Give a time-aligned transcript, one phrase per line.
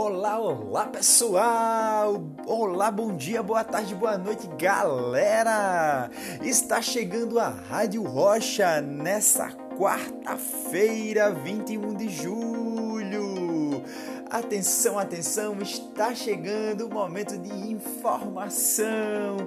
[0.00, 2.22] Olá, olá pessoal!
[2.46, 6.08] Olá, bom dia, boa tarde, boa noite, galera!
[6.40, 12.47] Está chegando a Rádio Rocha nessa quarta-feira, 21 de julho.
[14.30, 19.38] Atenção, atenção, está chegando o momento de informação,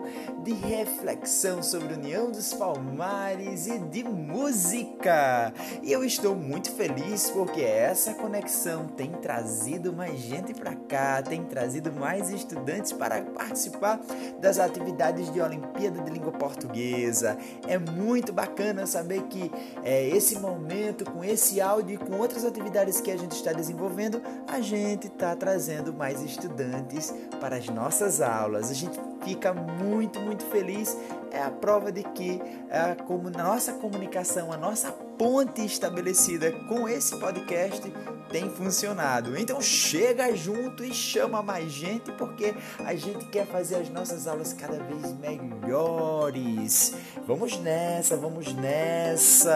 [0.43, 5.53] de reflexão sobre União dos Palmares e de música.
[5.83, 11.43] E eu estou muito feliz porque essa conexão tem trazido mais gente para cá, tem
[11.43, 13.99] trazido mais estudantes para participar
[14.39, 17.37] das atividades de Olimpíada de Língua Portuguesa.
[17.67, 19.51] É muito bacana saber que
[19.83, 24.19] é, esse momento, com esse áudio e com outras atividades que a gente está desenvolvendo,
[24.47, 28.71] a gente gente está trazendo mais estudantes para as nossas aulas.
[28.71, 30.97] A gente fica muito, muito feliz.
[31.31, 37.17] É a prova de que a como nossa comunicação, a nossa ponte estabelecida com esse
[37.19, 37.81] podcast
[38.29, 39.37] tem funcionado.
[39.37, 44.53] Então chega junto e chama mais gente porque a gente quer fazer as nossas aulas
[44.53, 46.95] cada vez melhores.
[47.27, 49.51] Vamos nessa, vamos nessa.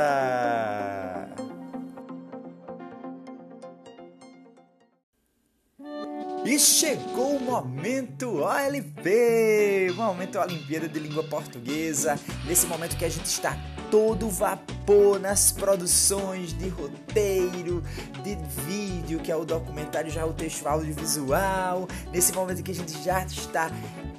[6.46, 13.26] E chegou o momento OLP, momento Olimpíada de Língua Portuguesa, nesse momento que a gente
[13.26, 13.58] está
[13.90, 17.82] todo vapor nas produções de roteiro,
[18.24, 18.36] de
[18.68, 23.24] vídeo, que é o documentário, já o texto audiovisual, nesse momento que a gente já
[23.26, 23.72] está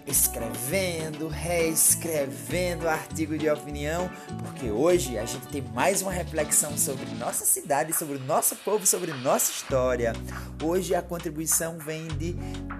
[0.07, 4.09] escrevendo, reescrevendo artigo de opinião,
[4.45, 8.87] porque hoje a gente tem mais uma reflexão sobre nossa cidade, sobre o nosso povo,
[8.87, 10.13] sobre nossa história.
[10.63, 12.37] Hoje a contribuição vem de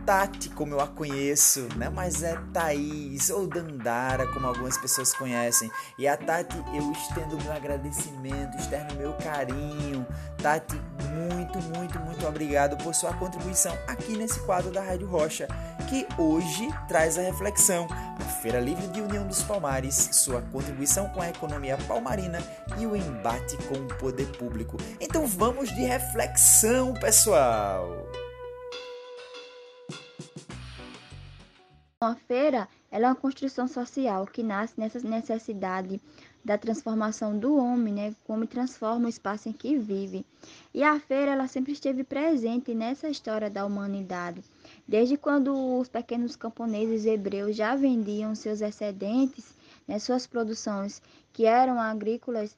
[0.07, 1.89] Tati, como eu a conheço, né?
[1.89, 5.69] Mas é Thaís ou Dandara, como algumas pessoas conhecem.
[5.99, 10.07] E a Tati, eu estendo meu agradecimento, externo meu carinho.
[10.41, 10.81] Tati,
[11.13, 15.49] muito, muito, muito obrigado por sua contribuição aqui nesse quadro da Rádio Rocha,
[15.87, 21.23] que hoje traz a reflexão, a Feira Livre de União dos Palmares, sua contribuição com
[21.23, 22.39] a economia palmarina
[22.79, 24.77] e o embate com o poder público.
[25.01, 28.07] Então vamos de reflexão, pessoal!
[32.01, 36.01] A feira é uma construção social que nasce nessa necessidade
[36.45, 38.15] da transformação do homem, né?
[38.25, 40.25] Como transforma o espaço em que vive.
[40.73, 44.45] E a feira ela sempre esteve presente nessa história da humanidade.
[44.89, 49.53] Desde quando os pequenos camponeses hebreus já vendiam seus excedentes,
[49.87, 51.03] né, suas produções
[51.33, 52.57] que eram agrícolas,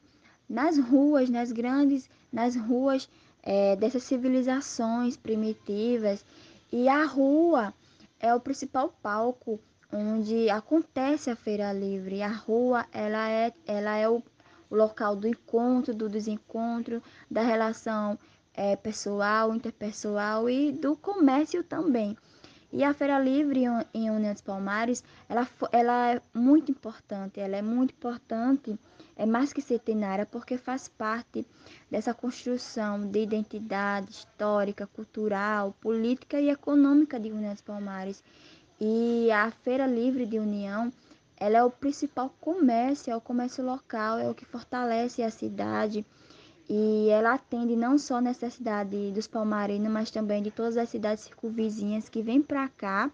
[0.49, 3.09] nas ruas, nas grandes, nas ruas
[3.43, 6.25] é, dessas civilizações primitivas.
[6.71, 7.73] E a rua
[8.21, 9.59] é o principal palco
[9.93, 12.23] onde acontece a feira livre.
[12.23, 14.23] A rua ela é, ela é o,
[14.69, 18.19] o local do encontro, do desencontro, da relação
[18.59, 22.17] é, pessoal, interpessoal e do comércio também.
[22.73, 23.63] E a Feira Livre
[23.95, 28.77] em União dos Palmares, ela, ela é muito importante, ela é muito importante,
[29.17, 31.47] é mais que centenária, porque faz parte
[31.89, 38.25] dessa construção de identidade histórica, cultural, política e econômica de União dos Palmares.
[38.81, 40.93] E a Feira Livre de União,
[41.37, 46.05] ela é o principal comércio, é o comércio local, é o que fortalece a cidade
[46.69, 51.25] e ela atende não só a necessidade dos palmarinos, mas também de todas as cidades
[51.25, 53.11] circunvizinhas que vêm para cá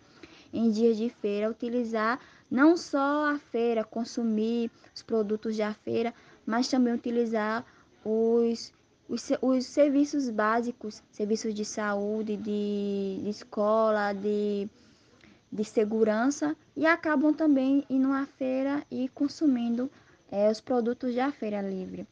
[0.53, 2.19] em dias de feira utilizar
[2.51, 6.13] não só a feira, consumir os produtos da feira,
[6.45, 7.65] mas também utilizar
[8.05, 8.73] os,
[9.09, 14.69] os, os serviços básicos, serviços de saúde, de, de escola, de
[15.55, 19.89] de segurança e acabam também indo à feira e consumindo
[20.29, 22.09] é, os produtos da feira livre.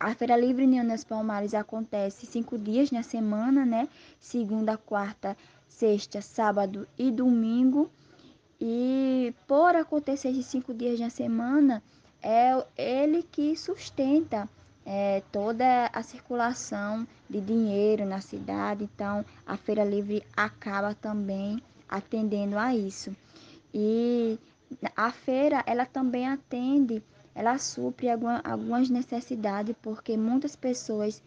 [0.00, 3.88] A Feira Livre União das Palmares acontece cinco dias na semana, né?
[4.20, 5.36] Segunda, quarta,
[5.66, 7.90] sexta, sábado e domingo.
[8.60, 11.82] E por acontecer esses cinco dias na semana,
[12.22, 14.48] é ele que sustenta
[14.86, 18.84] é, toda a circulação de dinheiro na cidade.
[18.84, 23.14] Então, a Feira Livre acaba também atendendo a isso.
[23.74, 24.38] E
[24.96, 27.02] a feira, ela também atende,
[27.38, 31.22] ela supre alguma, algumas necessidades, porque muitas pessoas,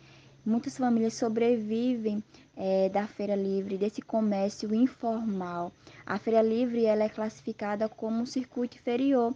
[0.46, 2.22] muitas famílias sobrevivem
[2.54, 5.72] é, da feira livre, desse comércio informal.
[6.06, 9.34] A feira livre, ela é classificada como um circuito inferior,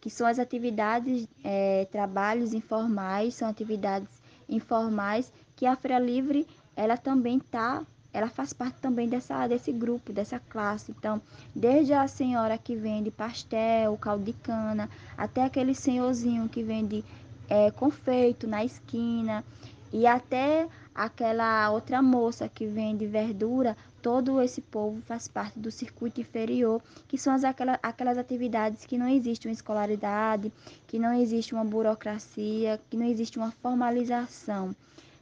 [0.00, 4.10] que são as atividades, é, trabalhos informais, são atividades
[4.48, 6.44] informais que a feira livre,
[6.74, 7.86] ela também está
[8.16, 10.90] ela faz parte também dessa, desse grupo, dessa classe.
[10.90, 11.20] Então,
[11.54, 17.04] desde a senhora que vende pastel, caldo de cana, até aquele senhorzinho que vende
[17.46, 19.44] é, confeito na esquina,
[19.92, 26.18] e até aquela outra moça que vende verdura, todo esse povo faz parte do circuito
[26.18, 30.50] inferior, que são as, aquelas, aquelas atividades que não existe uma escolaridade,
[30.86, 34.74] que não existe uma burocracia, que não existe uma formalização,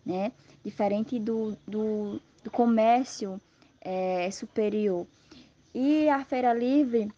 [0.06, 0.30] né?
[0.64, 3.40] Diferente do, do, do comércio
[3.80, 5.06] é, superior.
[5.74, 7.10] E a Feira Livre,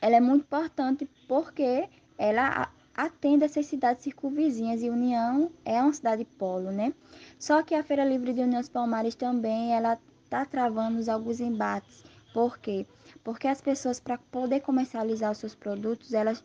[0.00, 6.24] ela é muito importante porque ela atende essas cidades circunvizinhas e União é uma cidade
[6.24, 6.92] polo, né?
[7.38, 12.04] Só que a Feira Livre de União dos Palmares também, ela está travando alguns embates.
[12.34, 12.86] Por quê?
[13.24, 16.42] Porque as pessoas, para poder comercializar os seus produtos, elas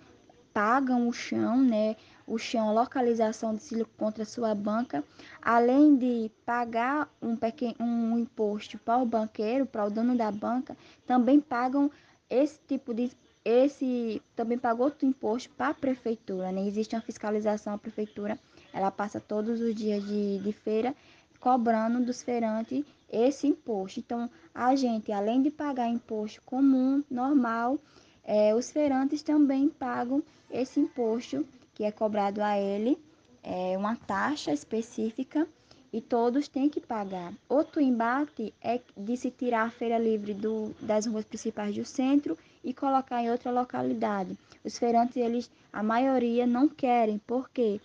[0.53, 1.95] pagam o chão, né?
[2.27, 5.03] O chão, localização de silo contra a sua banca,
[5.41, 10.75] além de pagar um, pequeno, um imposto para o banqueiro, para o dono da banca,
[11.05, 11.89] também pagam
[12.29, 13.09] esse tipo de
[13.45, 16.67] esse também pagou outro imposto para a prefeitura, né?
[16.67, 18.37] Existe uma fiscalização, a prefeitura
[18.73, 20.93] ela passa todos os dias de, de feira
[21.39, 24.01] cobrando dos feirantes esse imposto.
[24.01, 27.79] Então, a gente, além de pagar imposto comum, normal,
[28.23, 30.21] é, os feirantes também pagam
[30.51, 31.45] esse imposto
[31.77, 32.97] que é cobrado a ele,
[33.43, 35.47] é uma taxa específica
[35.93, 37.31] e todos têm que pagar.
[37.47, 42.35] Outro embate é de se tirar a feira livre do, das ruas principais do centro
[42.63, 44.35] e colocar em outra localidade.
[44.65, 47.79] Os feirantes, eles, a maioria não querem, por quê?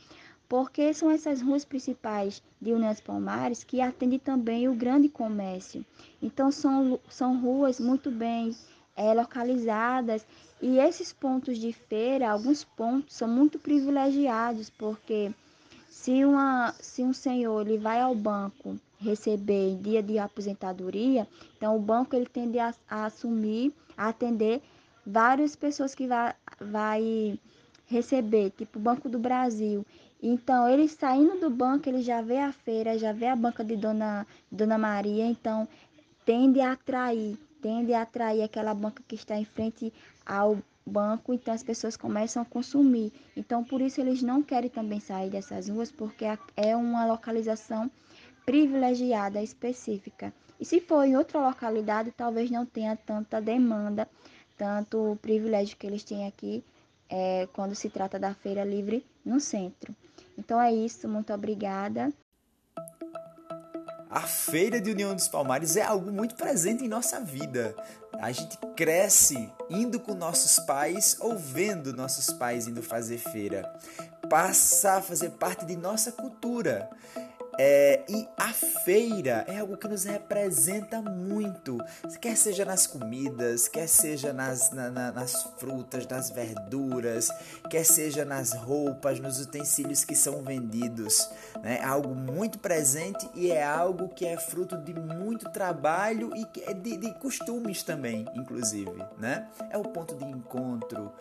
[0.48, 5.84] Porque são essas ruas principais de União dos Palmares que atendem também o grande comércio.
[6.22, 8.56] Então são, são ruas muito bem
[8.96, 10.26] é, localizadas
[10.60, 15.32] e esses pontos de feira, alguns pontos são muito privilegiados, porque
[15.88, 21.76] se, uma, se um senhor ele vai ao banco receber em dia de aposentadoria, então
[21.76, 24.62] o banco ele tende a, a assumir, a atender
[25.04, 27.38] várias pessoas que vai, vai
[27.86, 29.84] receber, tipo o Banco do Brasil.
[30.22, 33.76] Então, ele saindo do banco, ele já vê a feira, já vê a banca de
[33.76, 35.68] Dona, Dona Maria, então
[36.24, 39.92] tende a atrair, tende a atrair aquela banca que está em frente
[40.26, 43.12] ao banco, então as pessoas começam a consumir.
[43.36, 46.24] Então, por isso eles não querem também sair dessas ruas, porque
[46.56, 47.90] é uma localização
[48.44, 50.34] privilegiada, específica.
[50.58, 54.08] E se for em outra localidade, talvez não tenha tanta demanda,
[54.58, 56.64] tanto o privilégio que eles têm aqui
[57.08, 59.94] é, quando se trata da feira livre no centro.
[60.36, 62.12] Então é isso, muito obrigada.
[64.12, 67.74] A Feira de União dos Palmares é algo muito presente em nossa vida.
[68.20, 73.74] A gente cresce indo com nossos pais ou vendo nossos pais indo fazer feira.
[74.28, 76.90] Passa a fazer parte de nossa cultura.
[77.64, 81.78] É, e a feira é algo que nos representa muito,
[82.20, 87.28] quer seja nas comidas, quer seja nas, na, na, nas frutas, nas verduras,
[87.70, 91.30] quer seja nas roupas, nos utensílios que são vendidos.
[91.62, 91.78] Né?
[91.80, 96.96] É algo muito presente e é algo que é fruto de muito trabalho e de,
[96.96, 99.04] de costumes também, inclusive.
[99.16, 99.46] Né?
[99.70, 101.12] É o ponto de encontro,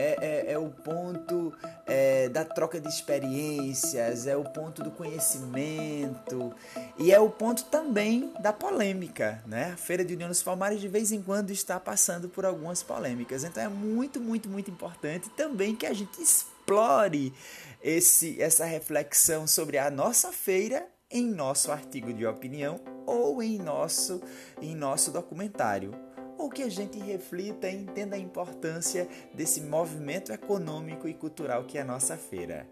[0.00, 1.52] é, é, é o ponto
[1.86, 6.54] é, da troca de experiências, é o ponto do conhecimento
[6.98, 9.42] e é o ponto também da polêmica.
[9.46, 9.72] Né?
[9.74, 13.44] A Feira de União dos Palmares de vez em quando está passando por algumas polêmicas,
[13.44, 17.34] então é muito, muito, muito importante também que a gente explore
[17.82, 24.22] esse, essa reflexão sobre a nossa feira em nosso artigo de opinião ou em nosso,
[24.62, 25.92] em nosso documentário
[26.40, 31.76] ou que a gente reflita e entenda a importância desse movimento econômico e cultural que
[31.76, 32.66] é a nossa feira.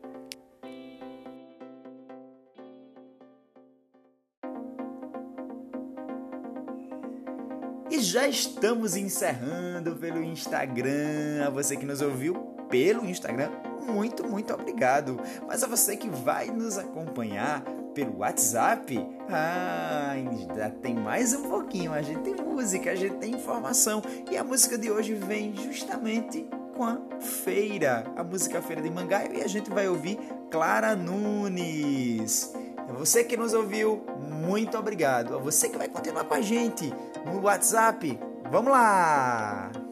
[7.91, 11.47] E já estamos encerrando pelo Instagram.
[11.47, 13.51] A você que nos ouviu pelo Instagram,
[13.87, 15.19] muito, muito obrigado.
[15.47, 17.63] Mas a você que vai nos acompanhar
[17.95, 21.93] pelo WhatsApp, ah, ainda tem mais um pouquinho.
[21.93, 24.03] A gente tem música, a gente tem informação.
[24.31, 26.47] E a música de hoje vem justamente
[26.77, 29.35] com a feira, a música Feira de Mangaio.
[29.35, 30.19] E a gente vai ouvir
[30.51, 32.55] Clara Nunes.
[32.89, 35.35] É você que nos ouviu, muito obrigado.
[35.35, 36.93] A você que vai continuar com a gente
[37.27, 38.19] no WhatsApp.
[38.51, 39.88] Vamos lá!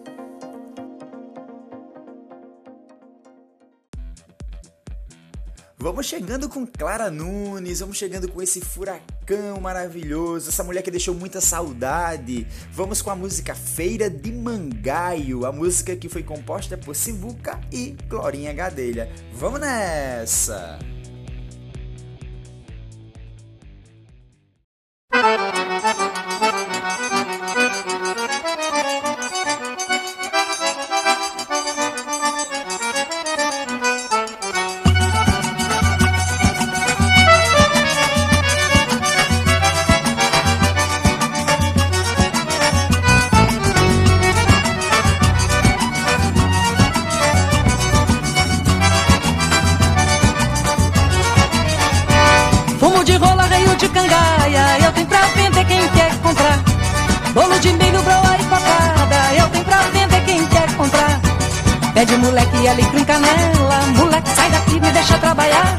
[5.79, 11.15] Vamos chegando com Clara Nunes, vamos chegando com esse furacão maravilhoso, essa mulher que deixou
[11.15, 12.47] muita saudade.
[12.73, 17.95] Vamos com a música Feira de Mangaio, a música que foi composta por Sivuca e
[18.09, 19.13] Glorinha Gadelha.
[19.35, 20.96] Vamos nessa!
[61.97, 65.79] Pede moleque ali com canela, moleque sai daqui, me deixa trabalhar.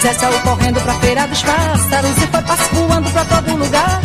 [0.00, 4.00] Zé saiu correndo pra feira dos pássaros e foi passo voando pra todo lugar.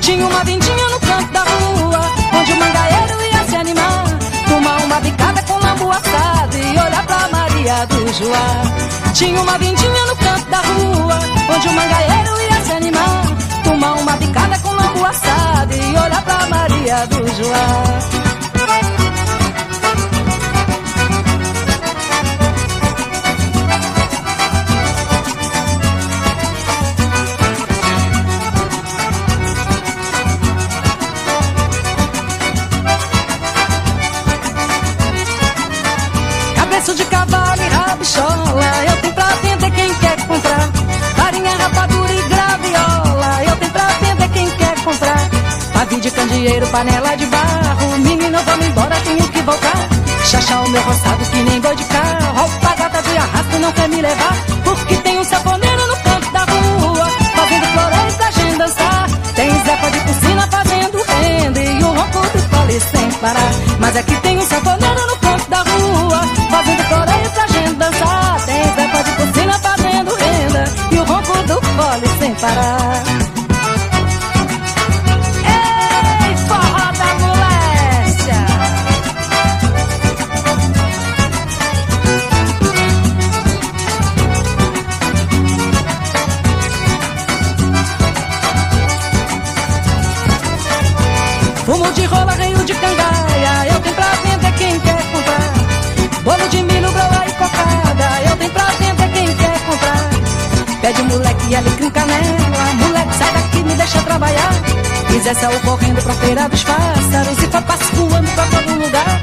[0.00, 2.00] Tinha uma vindinha no canto da rua,
[2.32, 4.04] onde o mangaeiro ia se animar.
[4.48, 9.12] Tomar uma bicada com lambu assado e olhar pra Maria do Joá.
[9.12, 11.18] Tinha uma vindinha no canto da rua,
[11.54, 13.24] onde o mangaeiro ia se animar.
[13.62, 18.43] Tomar uma bicada com lambu assado e olhar pra Maria do Joá.
[46.04, 47.98] De candeeiro, panela de barro.
[48.00, 49.88] Menina, vamos embora, tenho que voltar.
[50.22, 52.40] Chachá o meu roçado que nem boi de carro.
[52.40, 54.36] Roupa gata de arrasto não quer me levar.
[54.64, 59.06] Porque tem um saponeiro no canto da rua, fazendo floreio pra gente dançar.
[59.34, 63.50] Tem Zepa de piscina fazendo renda e o ronco do fole sem parar.
[63.80, 64.93] Mas aqui tem um saponeiro
[105.24, 109.22] Zé saiu correndo pra feira dos pássaros E foi passo voando pra todo lugar.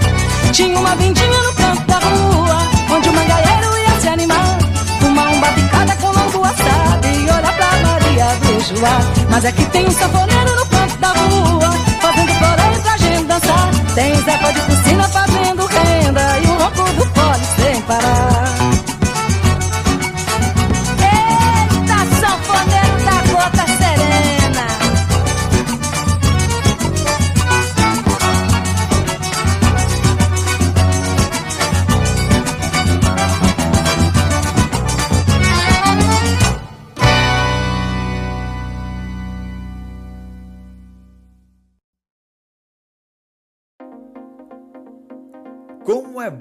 [0.51, 2.57] Tinha uma vindinha no canto da rua
[2.89, 4.57] Onde o mangaeiro ia se animar.
[5.05, 8.99] Uma umba picada com lombo assado E olhar pra Maria do Joá.
[9.29, 13.69] Mas é que tem um sanfoneiro no canto da rua Fazendo floreio pra gente dançar.
[13.93, 15.00] Tem Zé de piscina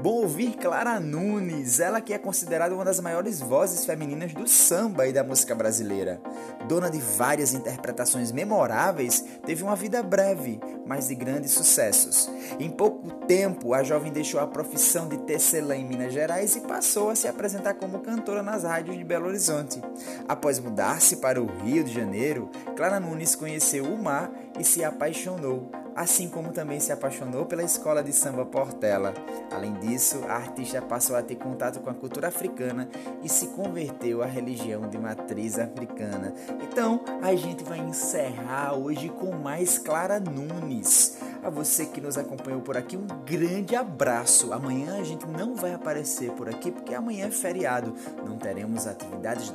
[0.01, 5.07] bom ouvir Clara Nunes, ela que é considerada uma das maiores vozes femininas do samba
[5.07, 6.21] e da música brasileira.
[6.67, 12.31] Dona de várias interpretações memoráveis, teve uma vida breve, mas de grandes sucessos.
[12.59, 17.11] Em pouco tempo, a jovem deixou a profissão de tecelã em Minas Gerais e passou
[17.11, 19.83] a se apresentar como cantora nas rádios de Belo Horizonte.
[20.27, 25.71] Após mudar-se para o Rio de Janeiro, Clara Nunes conheceu o mar e se apaixonou
[25.95, 29.15] assim como também se apaixonou pela escola de samba Portela.
[29.51, 32.89] Além disso, a artista passou a ter contato com a cultura africana
[33.23, 36.33] e se converteu à religião de matriz africana.
[36.63, 41.19] Então, a gente vai encerrar hoje com mais Clara Nunes.
[41.43, 44.53] A você que nos acompanhou por aqui, um grande abraço.
[44.53, 47.95] Amanhã a gente não vai aparecer por aqui porque amanhã é feriado.
[48.27, 49.53] Não teremos atividades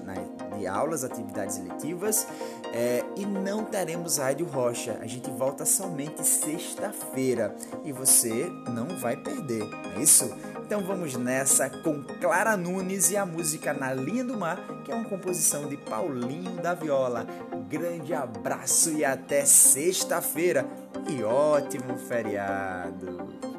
[0.58, 2.28] de aulas, atividades letivas
[2.74, 4.98] é, e não teremos Rádio Rocha.
[5.00, 10.34] A gente volta somente sexta-feira e você não vai perder, não é isso?
[10.66, 14.96] Então vamos nessa com Clara Nunes e a música Na Linha do Mar, que é
[14.96, 17.28] uma composição de Paulinho da Viola.
[17.70, 20.66] Grande abraço e até sexta-feira
[21.08, 23.55] e ótimo feriado!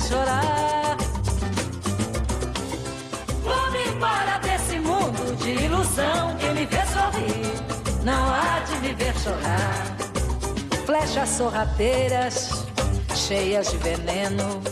[0.00, 0.96] Chorar.
[3.42, 6.36] Vou embora desse mundo de ilusão.
[6.38, 9.96] Quem me vê sorrir, não há de me ver chorar.
[10.86, 12.64] Flechas sorrateiras,
[13.14, 14.62] cheias de veneno,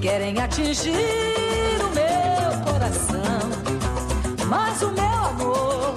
[0.00, 0.92] querem atingir
[1.80, 3.40] o meu coração.
[4.46, 5.94] Mas o meu amor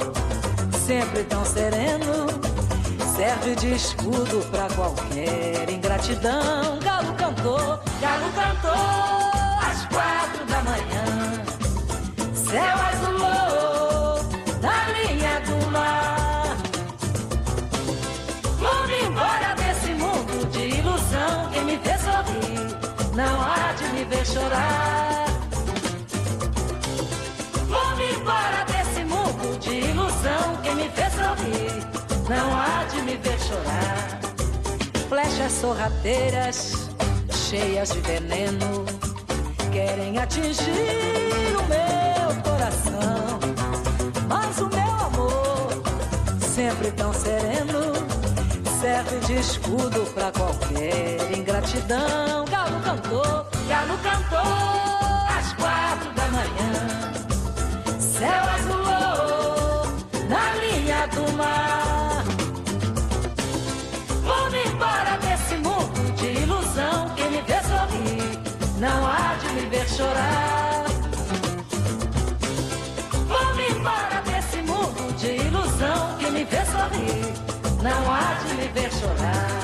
[0.86, 2.43] sempre tão sereno.
[3.16, 6.80] Serve de escudo pra qualquer ingratidão.
[6.80, 8.72] Galo cantou, galo cantou
[9.62, 11.44] às quatro da manhã.
[12.34, 14.18] Céu azulou
[14.64, 16.58] na linha do mar.
[18.58, 21.50] Vou-me embora desse mundo de ilusão.
[21.54, 25.26] Quem me vê sorrir não há de me ver chorar.
[27.70, 30.58] Vou-me embora desse mundo de ilusão.
[30.64, 31.93] Quem me vê sorrir
[32.30, 34.20] não há de me ver chorar.
[35.10, 36.90] Flechas sorrateiras,
[37.32, 38.86] cheias de veneno,
[39.72, 43.40] querem atingir o meu coração.
[44.28, 45.84] Mas o meu amor,
[46.40, 47.94] sempre tão sereno,
[48.82, 52.46] serve de escudo pra qualquer ingratidão.
[52.50, 56.73] Galo cantou, galo cantou às quatro da manhã.
[68.84, 70.84] Não há de me ver chorar.
[73.30, 76.18] Vou-me embora desse mundo de ilusão.
[76.20, 77.34] Quem me vê sorrir,
[77.82, 79.63] não há de me ver chorar.